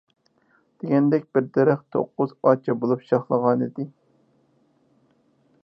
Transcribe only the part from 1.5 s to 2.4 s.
دەرەخ توققۇز